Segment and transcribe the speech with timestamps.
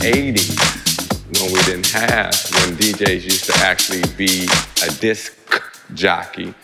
[0.00, 4.48] 80s, when we didn't have, when DJs used to actually be
[4.82, 5.36] a disc
[5.94, 6.54] jockey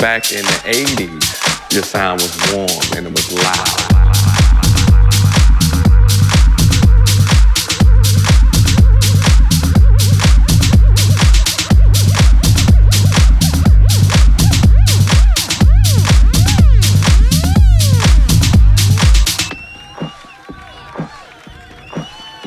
[0.00, 3.80] Back in the 80s, your sound was warm and it was loud.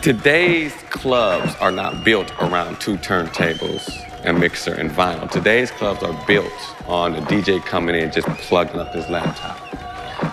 [0.01, 3.87] Today's clubs are not built around two turntables,
[4.23, 5.29] and mixer, and vinyl.
[5.29, 6.51] Today's clubs are built
[6.87, 9.59] on a DJ coming in just plugging up his laptop.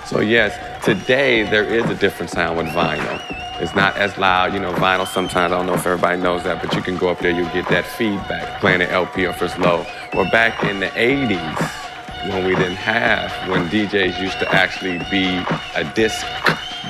[0.06, 3.20] So, yes, today there is a different sound with vinyl.
[3.60, 6.62] It's not as loud, you know, vinyl sometimes, I don't know if everybody knows that,
[6.62, 9.58] but you can go up there, you get that feedback playing an LP or it's
[9.58, 9.84] low.
[10.14, 11.80] Or back in the 80s,
[12.28, 15.26] when we didn't have, when DJs used to actually be
[15.74, 16.26] a disc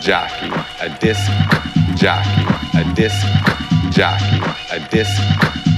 [0.00, 1.30] jockey, a disc
[1.96, 2.46] jockey,
[2.78, 3.26] a disc
[3.90, 4.40] jockey,
[4.72, 5.16] a disc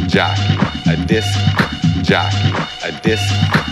[0.06, 0.58] jockey,
[0.92, 1.38] a disc jockey, a disc
[2.02, 2.52] jockey,
[2.84, 3.71] a disc jockey,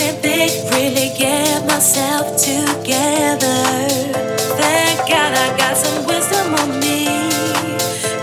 [0.00, 3.62] It, big, really get myself together.
[4.60, 7.06] Thank God I got some wisdom on me.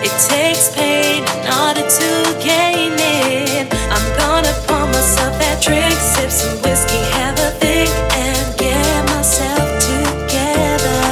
[0.05, 2.09] It takes pain in order to
[2.43, 3.67] gain it.
[3.95, 7.91] I'm gonna pour myself that drink, sip some whiskey, have a think,
[8.25, 11.03] and get myself together.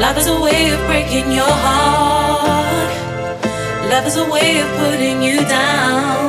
[0.00, 2.90] Love is a way of breaking your heart.
[3.90, 6.23] Love is a way of putting you down.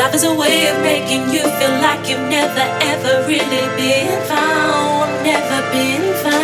[0.00, 5.10] Love is a way of making you feel like you've never ever really been found.
[5.22, 6.39] Never been found.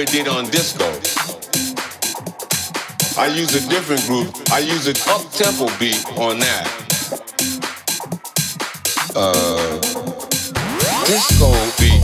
[0.00, 0.86] Ever did on disco.
[3.20, 4.34] I use a different group.
[4.50, 6.66] I use an up-tempo beat on that.
[9.14, 9.80] Uh,
[11.04, 12.00] disco beat,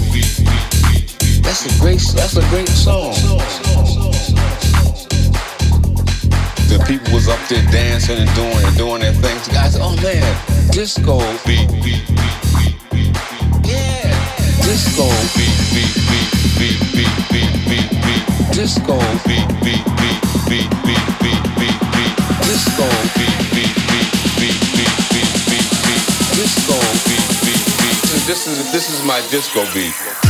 [1.42, 2.00] That's a great.
[2.14, 3.14] That's a great song.
[6.68, 9.48] The people was up there dancing and doing and doing their things.
[9.48, 12.15] Guys, oh man, disco beat, beat,
[18.66, 18.98] disco
[19.28, 22.14] beat beat beat beat beat beat beat beat
[22.46, 24.10] disco beat beat beat
[24.40, 26.04] beat beat beat beat beat
[26.34, 30.25] disco beat beat beat this is this is my disco beat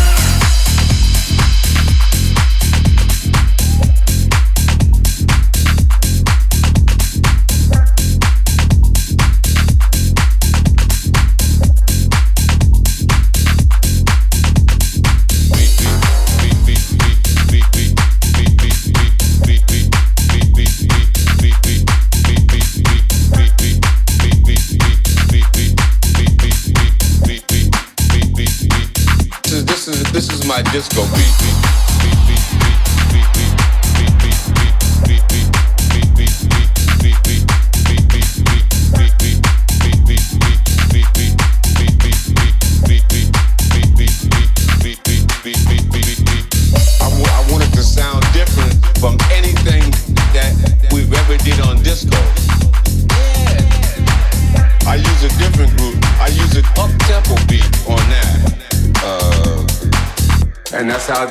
[30.77, 31.56] disco beat.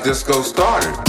[0.05, 1.04] Disco started.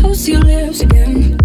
[0.00, 1.36] close to your lips again.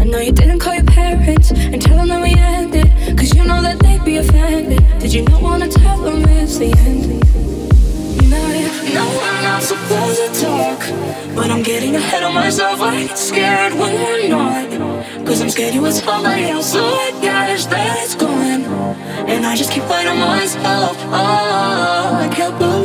[0.00, 2.88] I know you didn't call your parents and tell them that we ended.
[3.16, 4.82] Cause you know that they'd be offended.
[4.98, 7.22] Did you not wanna tell them it's the end?
[8.28, 8.42] No,
[8.96, 10.80] now we're not supposed to talk.
[11.36, 12.80] But I'm getting ahead of myself.
[12.80, 14.68] I get scared when we're not.
[15.24, 16.72] Cause I'm scared you with somebody else.
[16.72, 18.64] So I guess that it's gone.
[19.30, 20.96] And I just keep fighting myself.
[21.06, 22.81] Oh, I can't believe.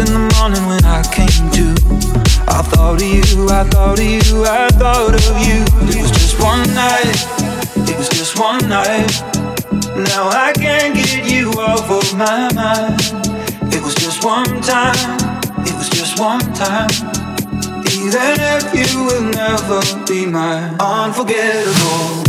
[0.00, 1.66] In the morning when I came to,
[2.48, 5.60] I thought of you, I thought of you, I thought of you.
[5.92, 7.20] It was just one night,
[7.90, 9.12] it was just one night.
[10.08, 13.00] Now I can't get you off of my mind.
[13.74, 15.18] It was just one time,
[15.68, 16.88] it was just one time.
[18.00, 22.24] Even if you will never be mine, unforgettable.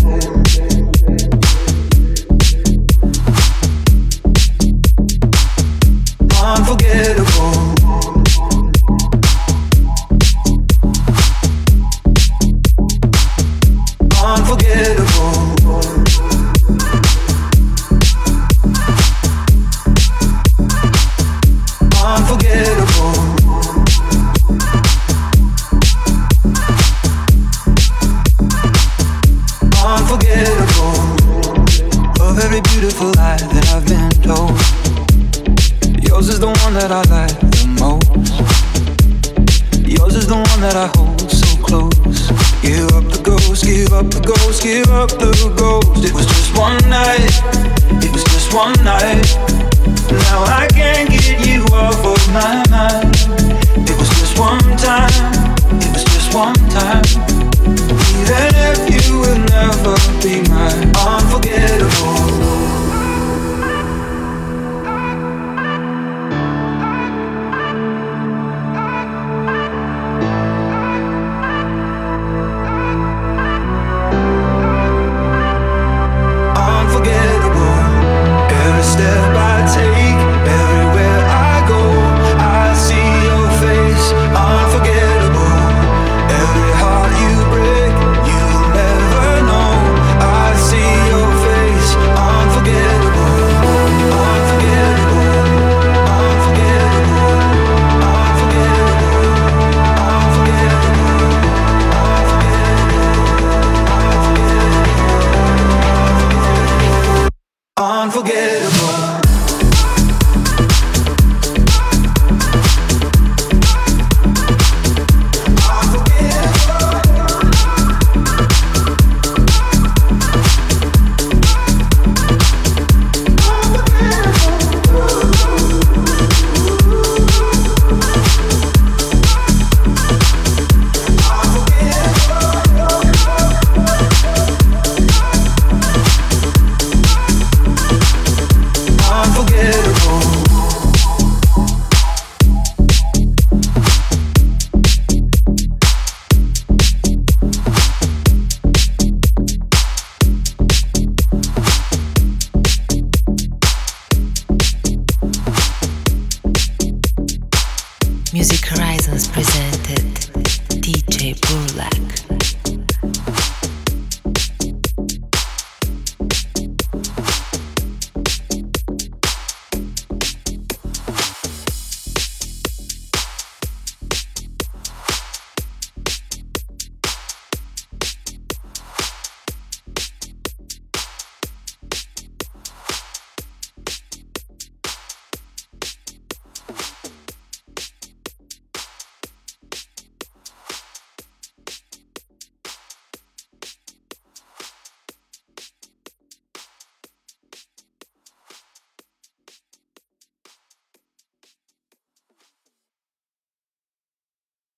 [6.44, 6.81] Unforgettable.